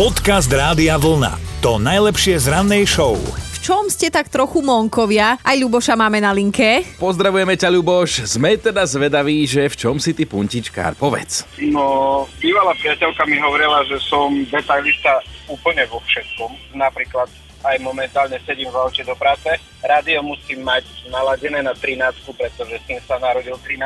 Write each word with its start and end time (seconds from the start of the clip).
Podcast 0.00 0.48
Rádia 0.48 0.96
Vlna. 0.96 1.60
To 1.60 1.76
najlepšie 1.76 2.40
z 2.40 2.48
rannej 2.48 2.88
show. 2.88 3.20
V 3.20 3.58
čom 3.60 3.92
ste 3.92 4.08
tak 4.08 4.32
trochu 4.32 4.64
monkovia? 4.64 5.36
Aj 5.44 5.52
Ľuboša 5.52 5.92
máme 5.92 6.24
na 6.24 6.32
linke. 6.32 6.88
Pozdravujeme 6.96 7.52
ťa, 7.52 7.68
Ľuboš. 7.68 8.24
Sme 8.24 8.56
teda 8.56 8.80
zvedaví, 8.88 9.44
že 9.44 9.68
v 9.68 9.76
čom 9.76 10.00
si 10.00 10.16
ty 10.16 10.24
puntičkár. 10.24 10.96
Povedz. 10.96 11.44
No, 11.60 12.24
bývalá 12.40 12.72
priateľka 12.80 13.28
mi 13.28 13.36
hovorila, 13.44 13.84
že 13.92 14.00
som 14.08 14.32
detailista 14.48 15.20
úplne 15.52 15.84
vo 15.92 16.00
všetkom. 16.08 16.80
Napríklad 16.80 17.28
aj 17.60 17.76
momentálne 17.84 18.40
sedím 18.48 18.72
v 18.72 18.80
aute 18.80 19.04
do 19.04 19.12
práce. 19.20 19.52
Rádio 19.84 20.24
musím 20.24 20.64
mať 20.64 20.88
naladené 21.12 21.60
na 21.60 21.76
13, 21.76 22.24
pretože 22.40 22.80
syn 22.88 23.04
sa 23.04 23.20
narodil 23.20 23.52
13. 23.68 23.84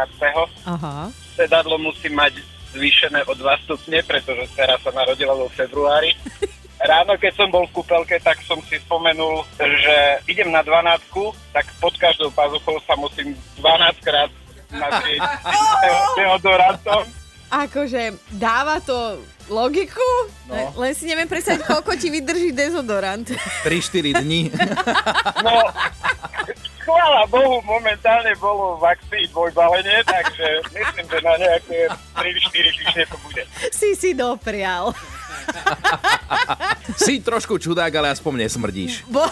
Aha. 0.63 1.11
Sedadlo 1.35 1.75
musím 1.75 2.15
mať 2.15 2.54
zvýšené 2.75 3.23
o 3.31 3.33
2 3.33 3.65
stupne, 3.65 4.03
pretože 4.03 4.51
dcera 4.53 4.77
sa 4.83 4.91
narodila 4.91 5.33
vo 5.39 5.47
februári. 5.55 6.13
Ráno, 6.85 7.17
keď 7.17 7.33
som 7.39 7.49
bol 7.49 7.65
v 7.71 7.81
kúpelke, 7.81 8.21
tak 8.21 8.43
som 8.45 8.61
si 8.69 8.77
spomenul, 8.83 9.47
že 9.57 9.97
idem 10.29 10.53
na 10.53 10.61
12, 10.61 11.01
tak 11.55 11.65
pod 11.81 11.95
každou 11.97 12.29
pazuchou 12.35 12.77
sa 12.85 12.93
musím 12.99 13.33
12 13.57 14.05
krát 14.05 14.29
natrieť 14.69 15.23
deodorantom. 16.19 17.07
Akože 17.55 18.19
dáva 18.35 18.83
to 18.83 19.23
logiku? 19.47 20.03
No. 20.51 20.75
Len 20.83 20.93
si 20.97 21.07
neviem 21.07 21.31
predstaviť, 21.31 21.63
koľko 21.63 21.95
ti 21.95 22.11
vydrží 22.11 22.51
dezodorant. 22.51 23.31
3-4 23.63 24.25
dní. 24.25 24.51
No, 25.45 25.55
chvála 26.85 27.25
Bohu, 27.33 27.65
momentálne 27.65 28.37
bolo 28.37 28.77
v 28.79 28.93
akcii 28.93 29.33
dvojbalenie, 29.33 30.05
takže 30.05 30.47
myslím, 30.71 31.07
že 31.09 31.19
na 31.25 31.35
nejaké 31.41 31.79
3-4 32.21 32.79
týždne 32.79 33.05
to 33.09 33.17
bude. 33.25 33.43
Si 33.73 33.97
si 33.97 34.13
doprial. 34.13 34.93
si 37.01 37.25
trošku 37.25 37.57
čudák, 37.59 37.91
ale 37.91 38.13
aspoň 38.13 38.47
nesmrdíš. 38.47 39.09
Bo... 39.09 39.25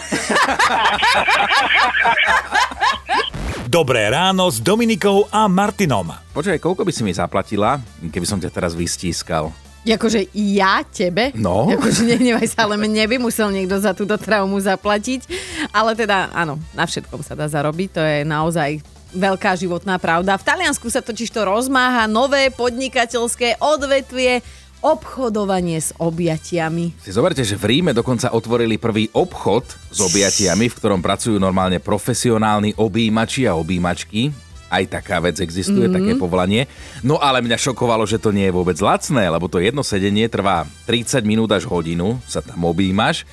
Dobré 3.69 4.05
ráno 4.05 4.53
s 4.53 4.61
Dominikou 4.61 5.25
a 5.33 5.49
Martinom. 5.49 6.13
Počkaj, 6.35 6.61
koľko 6.61 6.85
by 6.85 6.91
si 6.93 7.01
mi 7.01 7.09
zaplatila, 7.09 7.81
keby 8.05 8.25
som 8.27 8.37
ťa 8.37 8.53
teraz 8.53 8.77
vystískal? 8.77 9.49
Akože 9.83 10.31
ja 10.31 10.79
tebe? 10.87 11.35
No. 11.35 11.67
Akože 11.67 12.07
nehnevaj 12.15 12.47
sa, 12.47 12.63
ale 12.63 12.79
mne 12.79 13.03
by 13.03 13.17
musel 13.19 13.51
niekto 13.51 13.75
za 13.79 13.91
túto 13.91 14.15
traumu 14.15 14.55
zaplatiť. 14.63 15.27
Ale 15.75 15.91
teda, 15.93 16.31
áno, 16.31 16.55
na 16.71 16.87
všetkom 16.87 17.19
sa 17.19 17.35
dá 17.35 17.51
zarobiť, 17.51 17.89
to 17.91 18.01
je 18.01 18.17
naozaj 18.23 18.79
veľká 19.13 19.53
životná 19.59 20.01
pravda. 20.01 20.39
V 20.39 20.47
Taliansku 20.47 20.89
sa 20.89 21.03
totiž 21.03 21.29
to 21.29 21.45
rozmáha 21.45 22.09
nové 22.09 22.49
podnikateľské 22.49 23.61
odvetvie 23.61 24.41
obchodovanie 24.83 25.79
s 25.79 25.95
objatiami. 25.95 26.99
Si 26.99 27.15
zoberte, 27.15 27.39
že 27.47 27.55
v 27.55 27.71
Ríme 27.71 27.95
dokonca 27.95 28.35
otvorili 28.35 28.75
prvý 28.75 29.07
obchod 29.15 29.63
s 29.87 29.99
objatiami, 30.03 30.67
v 30.67 30.75
ktorom 30.75 30.99
pracujú 30.99 31.39
normálne 31.39 31.79
profesionálni 31.79 32.75
objímači 32.75 33.47
a 33.47 33.55
objímačky. 33.55 34.35
Aj 34.73 34.83
taká 34.89 35.21
vec 35.21 35.37
existuje, 35.37 35.85
mm-hmm. 35.85 35.97
také 36.01 36.11
povolanie. 36.17 36.65
No 37.05 37.21
ale 37.21 37.45
mňa 37.45 37.61
šokovalo, 37.61 38.09
že 38.09 38.17
to 38.17 38.33
nie 38.33 38.49
je 38.49 38.57
vôbec 38.57 38.77
lacné, 38.81 39.29
lebo 39.29 39.45
to 39.45 39.61
jedno 39.61 39.85
sedenie 39.85 40.25
trvá 40.25 40.65
30 40.89 41.21
minút 41.21 41.53
až 41.53 41.69
hodinu, 41.69 42.17
sa 42.25 42.41
tam 42.41 42.65
objímaš 42.65 43.29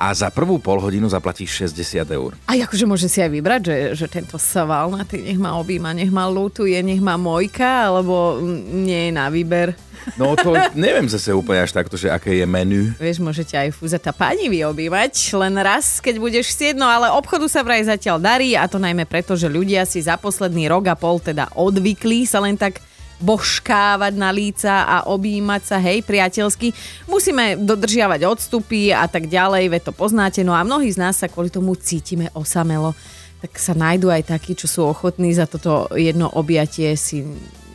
a 0.00 0.16
za 0.16 0.32
prvú 0.32 0.56
pol 0.56 0.80
hodinu 0.80 1.12
zaplatíš 1.12 1.68
60 1.68 2.08
eur. 2.08 2.32
A 2.48 2.56
akože 2.56 2.88
môže 2.88 3.04
si 3.04 3.20
aj 3.20 3.30
vybrať, 3.36 3.60
že, 3.68 3.76
že 4.00 4.06
tento 4.08 4.40
saval 4.40 4.96
na 4.96 5.04
ty 5.04 5.20
nech 5.20 5.36
ma 5.36 5.60
objíma, 5.60 5.92
nech 5.92 6.08
ma 6.08 6.24
lutuje, 6.24 6.80
nech 6.80 7.04
ma 7.04 7.20
mojka, 7.20 7.92
alebo 7.92 8.40
nie 8.72 9.06
je 9.06 9.12
na 9.12 9.28
výber. 9.28 9.76
No 10.16 10.36
to 10.36 10.56
neviem 10.72 11.06
zase 11.06 11.32
úplne 11.32 11.64
až 11.64 11.76
takto, 11.76 11.96
že 11.96 12.10
aké 12.10 12.40
je 12.40 12.46
menu. 12.48 12.92
Vieš, 12.96 13.20
môžete 13.20 13.54
aj 13.56 13.76
fúzata 13.76 14.10
pani 14.10 14.48
vyobývať 14.48 15.12
len 15.36 15.54
raz, 15.60 16.00
keď 16.00 16.18
budeš 16.18 16.52
chcieť, 16.52 16.74
no 16.76 16.88
ale 16.88 17.12
obchodu 17.12 17.46
sa 17.46 17.60
vraj 17.64 17.84
zatiaľ 17.84 18.20
darí 18.20 18.56
a 18.56 18.64
to 18.66 18.80
najmä 18.80 19.04
preto, 19.04 19.36
že 19.36 19.50
ľudia 19.50 19.84
si 19.84 20.00
za 20.00 20.16
posledný 20.16 20.68
rok 20.68 20.90
a 20.90 20.96
pol 20.96 21.20
teda 21.20 21.52
odvykli 21.52 22.24
sa 22.24 22.40
len 22.40 22.56
tak 22.56 22.80
božkávať 23.20 24.16
na 24.16 24.32
líca 24.32 24.88
a 24.88 24.96
objímať 25.12 25.62
sa, 25.62 25.76
hej, 25.76 26.00
priateľsky. 26.02 26.72
Musíme 27.04 27.60
dodržiavať 27.60 28.24
odstupy 28.24 28.96
a 28.96 29.04
tak 29.04 29.28
ďalej, 29.28 29.68
veď 29.68 29.82
to 29.88 29.92
poznáte, 29.92 30.40
no 30.40 30.56
a 30.56 30.64
mnohí 30.64 30.88
z 30.88 30.98
nás 30.98 31.20
sa 31.20 31.28
kvôli 31.28 31.52
tomu 31.52 31.76
cítime 31.76 32.32
osamelo. 32.32 32.96
Tak 33.44 33.56
sa 33.56 33.72
nájdú 33.76 34.08
aj 34.08 34.32
takí, 34.36 34.56
čo 34.56 34.68
sú 34.68 34.80
ochotní 34.88 35.32
za 35.32 35.44
toto 35.44 35.88
jedno 35.96 36.28
objatie 36.32 36.96
si 36.96 37.24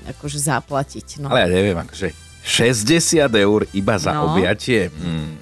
akože 0.06 0.38
zaplatiť. 0.38 1.22
No. 1.22 1.34
Ale 1.34 1.46
ja 1.46 1.50
neviem, 1.50 1.78
akože 1.78 2.14
60 2.46 3.26
eur 3.26 3.66
iba 3.74 3.96
za 3.98 4.14
no. 4.14 4.34
objatie. 4.34 4.94
Hmm. 4.94 5.38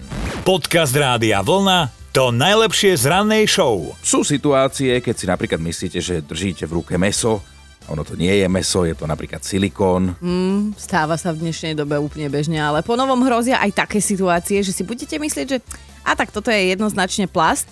Podcast 0.48 0.96
Rádia 0.96 1.44
Vlna 1.44 1.92
to 2.14 2.30
najlepšie 2.30 2.94
z 2.94 3.10
rannej 3.10 3.50
show. 3.50 3.92
Sú 4.06 4.22
situácie, 4.22 5.02
keď 5.02 5.16
si 5.18 5.26
napríklad 5.26 5.58
myslíte, 5.58 5.98
že 5.98 6.22
držíte 6.22 6.70
v 6.70 6.78
ruke 6.78 6.94
meso, 6.94 7.42
ono 7.90 8.06
to 8.08 8.16
nie 8.16 8.32
je 8.40 8.48
meso, 8.48 8.88
je 8.88 8.96
to 8.96 9.04
napríklad 9.04 9.44
silikón. 9.44 10.16
Mm, 10.24 10.78
stáva 10.80 11.20
sa 11.20 11.36
v 11.36 11.44
dnešnej 11.44 11.76
dobe 11.76 12.00
úplne 12.00 12.32
bežne, 12.32 12.62
ale 12.62 12.80
po 12.86 12.96
novom 12.96 13.20
hrozia 13.28 13.60
aj 13.60 13.84
také 13.84 14.00
situácie, 14.00 14.64
že 14.64 14.72
si 14.72 14.88
budete 14.88 15.20
myslieť, 15.20 15.48
že 15.50 15.60
a 16.06 16.16
tak 16.16 16.32
toto 16.32 16.48
je 16.48 16.72
jednoznačne 16.72 17.28
plast, 17.28 17.68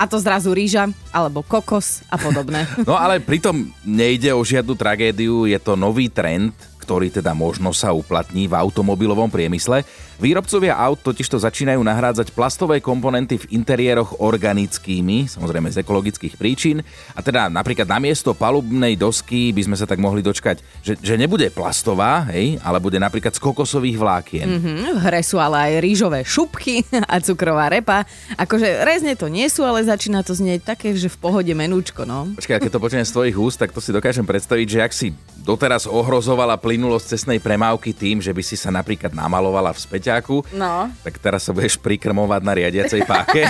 a 0.00 0.08
to 0.08 0.16
zrazu 0.16 0.56
rýža, 0.56 0.88
alebo 1.12 1.44
kokos 1.44 2.00
a 2.08 2.16
podobné. 2.16 2.64
No 2.88 2.96
ale 2.96 3.20
pritom 3.20 3.68
nejde 3.84 4.32
o 4.32 4.40
žiadnu 4.40 4.72
tragédiu, 4.72 5.44
je 5.44 5.60
to 5.60 5.76
nový 5.76 6.08
trend, 6.08 6.56
ktorý 6.90 7.06
teda 7.06 7.38
možno 7.38 7.70
sa 7.70 7.94
uplatní 7.94 8.50
v 8.50 8.58
automobilovom 8.58 9.30
priemysle. 9.30 9.86
Výrobcovia 10.18 10.74
aut 10.74 10.98
totižto 10.98 11.38
začínajú 11.38 11.78
nahrádzať 11.78 12.34
plastové 12.34 12.82
komponenty 12.82 13.38
v 13.38 13.54
interiéroch 13.54 14.18
organickými, 14.18 15.30
samozrejme 15.30 15.70
z 15.70 15.86
ekologických 15.86 16.34
príčin. 16.34 16.82
A 17.14 17.22
teda 17.22 17.46
napríklad 17.46 17.86
namiesto 17.86 18.34
palubnej 18.34 18.98
dosky 18.98 19.54
by 19.54 19.70
sme 19.70 19.76
sa 19.78 19.86
tak 19.86 20.02
mohli 20.02 20.18
dočkať, 20.18 20.60
že, 20.82 20.98
že 20.98 21.14
nebude 21.14 21.46
plastová, 21.54 22.26
hej, 22.34 22.58
ale 22.58 22.82
bude 22.82 22.98
napríklad 22.98 23.38
z 23.38 23.40
kokosových 23.40 23.94
vlákien. 23.94 24.50
Mm-hmm, 24.50 24.78
v 24.90 24.98
hre 24.98 25.22
sú 25.22 25.38
ale 25.38 25.70
aj 25.70 25.72
rýžové 25.86 26.26
šupky 26.26 26.82
a 27.14 27.22
cukrová 27.22 27.70
repa. 27.70 28.02
Akože 28.34 28.82
rezne 28.82 29.14
to 29.14 29.30
nie 29.30 29.46
sú, 29.46 29.62
ale 29.62 29.86
začína 29.86 30.26
to 30.26 30.34
znieť 30.34 30.74
také, 30.74 30.90
že 30.98 31.06
v 31.06 31.22
pohode 31.22 31.54
menúčko, 31.54 32.02
no. 32.02 32.34
Počkaj, 32.34 32.66
keď 32.66 32.72
to 32.74 32.82
počujem 32.82 33.06
z 33.06 33.14
tvojich 33.14 33.36
úst, 33.38 33.62
tak 33.62 33.70
to 33.70 33.78
si 33.78 33.94
dokážem 33.94 34.26
predstaviť, 34.26 34.66
že 34.66 34.78
ak 34.82 34.92
si 34.92 35.14
doteraz 35.40 35.88
ohrozovala 35.88 36.60
plynulosť 36.80 37.12
cestnej 37.12 37.44
premávky 37.44 37.92
tým, 37.92 38.24
že 38.24 38.32
by 38.32 38.40
si 38.40 38.56
sa 38.56 38.72
napríklad 38.72 39.12
namalovala 39.12 39.76
v 39.76 39.84
späťáku, 39.84 40.48
no. 40.56 40.88
tak 41.04 41.20
teraz 41.20 41.44
sa 41.44 41.52
budeš 41.52 41.76
prikrmovať 41.76 42.40
na 42.40 42.56
riadiacej 42.56 43.04
páke. 43.04 43.44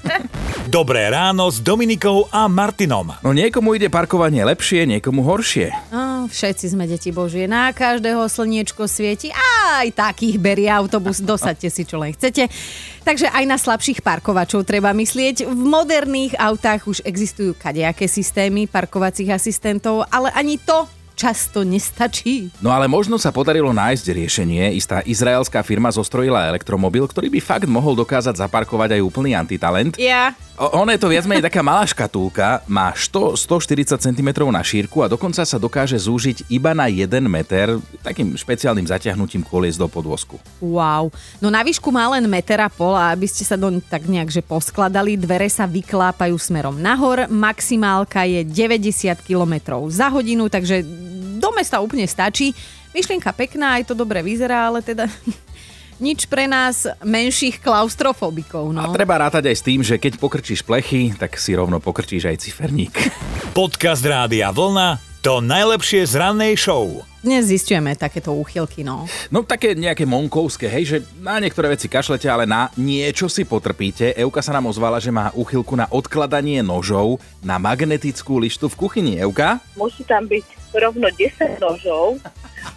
Dobré 0.68 1.08
ráno 1.08 1.48
s 1.48 1.64
Dominikou 1.64 2.28
a 2.28 2.44
Martinom. 2.44 3.16
No 3.24 3.32
niekomu 3.32 3.72
ide 3.72 3.88
parkovanie 3.88 4.44
lepšie, 4.44 4.84
niekomu 4.84 5.24
horšie. 5.24 5.72
No, 5.88 6.28
všetci 6.28 6.76
sme 6.76 6.84
deti 6.84 7.08
Božie. 7.08 7.48
Na 7.48 7.72
každého 7.72 8.28
slniečko 8.28 8.84
svieti. 8.84 9.32
Aj 9.32 9.88
takých 9.88 10.36
berie 10.36 10.68
autobus. 10.68 11.24
Dosaďte 11.24 11.72
si, 11.72 11.88
čo 11.88 11.96
len 11.96 12.12
chcete. 12.12 12.52
Takže 13.00 13.32
aj 13.32 13.44
na 13.48 13.56
slabších 13.56 14.04
parkovačov 14.04 14.68
treba 14.68 14.92
myslieť. 14.92 15.48
V 15.48 15.56
moderných 15.56 16.36
autách 16.36 16.84
už 16.84 17.00
existujú 17.00 17.56
kadejaké 17.56 18.04
systémy 18.04 18.68
parkovacích 18.68 19.32
asistentov, 19.32 20.04
ale 20.12 20.28
ani 20.36 20.60
to 20.60 20.84
často 21.18 21.66
nestačí. 21.66 22.54
No 22.62 22.70
ale 22.70 22.86
možno 22.86 23.18
sa 23.18 23.34
podarilo 23.34 23.74
nájsť 23.74 24.06
riešenie. 24.14 24.78
Istá 24.78 25.02
izraelská 25.02 25.66
firma 25.66 25.90
zostrojila 25.90 26.46
elektromobil, 26.46 27.10
ktorý 27.10 27.26
by 27.34 27.40
fakt 27.42 27.66
mohol 27.66 27.98
dokázať 27.98 28.38
zaparkovať 28.38 28.94
aj 28.94 29.02
úplný 29.02 29.34
antitalent. 29.34 29.98
Ja. 29.98 30.38
O, 30.54 30.82
ono 30.82 30.90
je 30.94 30.98
to 31.02 31.10
viac 31.10 31.26
menej 31.26 31.46
taká 31.46 31.62
malá 31.62 31.86
škatulka, 31.86 32.66
má 32.70 32.90
100, 32.90 33.34
140 33.34 33.98
cm 33.98 34.30
na 34.50 34.62
šírku 34.62 35.02
a 35.02 35.10
dokonca 35.10 35.46
sa 35.46 35.58
dokáže 35.58 35.94
zúžiť 35.98 36.50
iba 36.50 36.74
na 36.74 36.90
1 36.90 37.06
meter 37.26 37.78
takým 38.02 38.34
špeciálnym 38.34 38.86
zaťahnutím 38.86 39.46
kolies 39.46 39.78
do 39.78 39.86
podvozku. 39.86 40.38
Wow. 40.58 41.14
No 41.38 41.50
na 41.50 41.62
výšku 41.62 41.94
má 41.94 42.10
len 42.10 42.26
meter 42.26 42.58
a 42.58 42.66
pol 42.66 42.94
a 42.94 43.14
aby 43.14 43.30
ste 43.30 43.46
sa 43.46 43.54
doň 43.54 43.82
tak 43.86 44.10
nejak 44.10 44.34
že 44.34 44.42
poskladali, 44.42 45.14
dvere 45.14 45.46
sa 45.46 45.66
vyklápajú 45.66 46.34
smerom 46.34 46.74
nahor, 46.74 47.30
maximálka 47.30 48.26
je 48.26 48.42
90 48.42 49.14
km 49.22 49.78
za 49.86 50.10
hodinu, 50.10 50.50
takže 50.50 50.82
do 50.82 51.07
mesta 51.58 51.82
úplne 51.82 52.06
stačí. 52.06 52.54
Myšlienka 52.94 53.34
pekná, 53.34 53.82
aj 53.82 53.90
to 53.90 53.94
dobre 53.98 54.22
vyzerá, 54.22 54.70
ale 54.70 54.78
teda 54.78 55.10
nič 56.06 56.30
pre 56.30 56.46
nás 56.46 56.86
menších 57.02 57.58
klaustrofobikov. 57.58 58.70
No. 58.70 58.86
A 58.86 58.94
treba 58.94 59.18
rátať 59.18 59.50
aj 59.50 59.56
s 59.58 59.66
tým, 59.66 59.82
že 59.82 59.98
keď 59.98 60.22
pokrčíš 60.22 60.62
plechy, 60.62 61.18
tak 61.18 61.34
si 61.34 61.58
rovno 61.58 61.82
pokrčíš 61.82 62.30
aj 62.30 62.36
ciferník. 62.46 62.94
Podcast 63.58 64.06
Rádia 64.06 64.54
Vlna 64.54 65.02
to 65.18 65.42
najlepšie 65.42 66.06
z 66.06 66.14
rannej 66.14 66.54
show. 66.54 67.07
Dnes 67.18 67.50
zistujeme 67.50 67.98
takéto 67.98 68.30
úchylky, 68.30 68.86
no. 68.86 69.10
No 69.34 69.42
také 69.42 69.74
nejaké 69.74 70.06
monkovské, 70.06 70.70
hej, 70.70 70.84
že 70.86 70.96
na 71.18 71.42
niektoré 71.42 71.74
veci 71.74 71.90
kašlete, 71.90 72.30
ale 72.30 72.46
na 72.46 72.70
niečo 72.78 73.26
si 73.26 73.42
potrpíte. 73.42 74.14
Euka 74.14 74.38
sa 74.38 74.54
nám 74.54 74.70
ozvala, 74.70 75.02
že 75.02 75.10
má 75.10 75.34
úchylku 75.34 75.74
na 75.74 75.90
odkladanie 75.90 76.62
nožov 76.62 77.18
na 77.42 77.58
magnetickú 77.58 78.38
lištu 78.38 78.70
v 78.70 78.78
kuchyni. 78.78 79.14
Euka? 79.18 79.58
Musí 79.74 80.06
tam 80.06 80.30
byť 80.30 80.46
rovno 80.78 81.10
10 81.10 81.58
nožov 81.58 82.22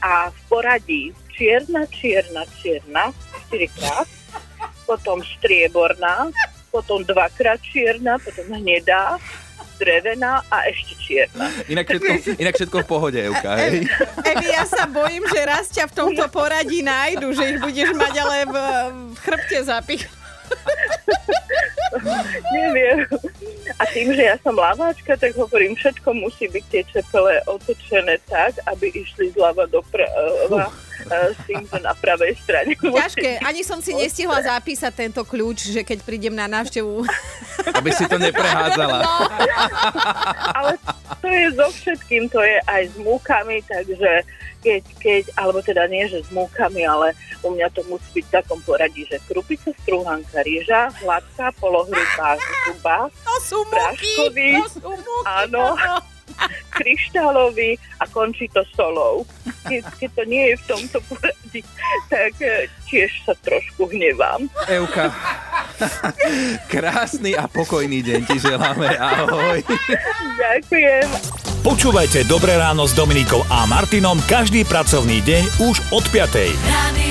a 0.01 0.33
v 0.33 0.39
poradí 0.49 1.13
čierna, 1.29 1.85
čierna, 1.93 2.41
čierna, 2.57 3.13
4 3.53 3.77
krát 3.77 4.09
potom 4.91 5.23
strieborná, 5.23 6.27
potom 6.67 6.99
dvakrát 7.07 7.63
čierna, 7.63 8.19
potom 8.19 8.43
hnedá, 8.51 9.15
drevená 9.81 10.45
a 10.45 10.69
ešte 10.69 10.93
čierna. 11.01 11.49
Inak 11.65 11.89
všetko, 11.89 12.37
inak 12.37 12.53
všetko 12.53 12.77
v 12.85 12.87
pohode, 12.87 13.17
Euka, 13.17 13.57
hej? 13.57 13.89
Evi, 14.21 14.47
ja 14.53 14.61
sa 14.69 14.85
bojím, 14.85 15.25
že 15.25 15.41
raz 15.41 15.65
ťa 15.73 15.89
v 15.89 15.93
tomto 15.97 16.29
poradí 16.29 16.85
nájdu, 16.85 17.33
že 17.33 17.57
ich 17.57 17.59
budeš 17.59 17.97
mať 17.97 18.13
ale 18.21 18.37
v, 18.45 18.55
v 19.09 19.17
chrbte 19.25 19.59
zapich. 19.65 20.05
Neviem. 22.51 23.07
A 23.79 23.83
tým, 23.89 24.13
že 24.13 24.23
ja 24.29 24.35
som 24.43 24.53
laváčka, 24.53 25.15
tak 25.17 25.33
hovorím, 25.33 25.73
všetko 25.73 26.11
musí 26.13 26.45
byť 26.51 26.63
tie 26.69 26.83
čepele 26.91 27.41
otočené 27.47 28.19
tak, 28.27 28.59
aby 28.67 28.91
išli 28.93 29.33
zľava 29.33 29.65
doprava. 29.67 30.69
Uh. 30.69 30.69
S 31.01 31.39
tým, 31.49 31.65
že 31.65 31.81
na 31.81 31.97
pravej 31.97 32.37
strane. 32.45 32.77
Ťažké. 32.77 33.41
Ani 33.41 33.65
som 33.65 33.81
si 33.81 33.89
nestihla 33.89 34.37
zapísať 34.45 34.93
tento 34.93 35.25
kľúč, 35.25 35.73
že 35.73 35.81
keď 35.81 36.05
prídem 36.05 36.29
na 36.37 36.45
návštevu. 36.45 37.01
Aby 37.77 37.89
si 37.93 38.05
to 38.07 38.17
neprehádzala. 38.17 38.97
No. 39.01 39.13
Ale 40.57 40.71
to 41.21 41.27
je 41.27 41.45
so 41.53 41.67
všetkým, 41.69 42.29
to 42.29 42.41
je 42.41 42.57
aj 42.65 42.83
s 42.89 42.95
múkami, 42.97 43.61
takže 43.65 44.25
keď, 44.61 44.83
keď, 45.01 45.23
alebo 45.41 45.59
teda 45.65 45.89
nie, 45.89 46.05
že 46.05 46.21
s 46.21 46.29
múkami, 46.29 46.85
ale 46.85 47.17
u 47.41 47.49
mňa 47.49 47.73
to 47.73 47.81
musí 47.89 48.21
byť 48.21 48.25
v 48.29 48.35
takom 48.37 48.59
poradí, 48.61 49.09
že 49.09 49.17
krupica, 49.25 49.73
strúhanka, 49.81 50.45
rýža, 50.45 50.93
hladká, 51.01 51.49
polohrubá, 51.57 52.37
zuba, 52.69 53.09
To 53.09 53.35
sú 53.41 53.59
múky, 53.65 54.13
to 54.61 54.69
sú 54.69 54.85
múky. 54.85 55.25
áno, 55.25 55.73
kryštálový 56.71 57.77
a 57.99 58.05
končí 58.07 58.47
to 58.53 58.61
solou. 58.77 59.25
Keď, 59.65 59.83
keď 59.99 60.09
to 60.15 60.23
nie 60.25 60.43
je 60.53 60.55
v 60.57 60.65
tomto 60.69 60.97
poradí, 61.09 61.61
tak 62.09 62.33
eh, 62.41 62.69
tiež 62.87 63.11
sa 63.25 63.33
trošku 63.41 63.89
hnevám. 63.89 64.45
Euka, 64.69 65.09
krásny 66.73 67.35
a 67.37 67.45
pokojný 67.47 68.01
deň 68.01 68.19
ti 68.25 68.37
želáme. 68.39 68.87
Ahoj. 68.97 69.61
Ďakujem. 70.37 71.05
Počúvajte 71.61 72.25
Dobré 72.25 72.57
ráno 72.57 72.89
s 72.89 72.97
Dominikou 72.97 73.45
a 73.45 73.69
Martinom 73.69 74.17
každý 74.25 74.65
pracovný 74.65 75.21
deň 75.21 75.43
už 75.69 75.77
od 75.93 76.05
5. 76.09 76.57
Radio 76.65 77.10